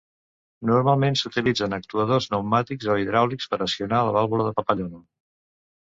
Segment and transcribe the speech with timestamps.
[0.67, 5.03] Normalment s'utilitzen actuadors pneumàtics o hidràulics per accionar la vàlvula de papallona.